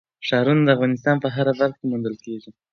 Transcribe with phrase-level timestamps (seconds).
[0.27, 2.49] ښارونه د افغانستان په هره برخه کې موندل کېږي.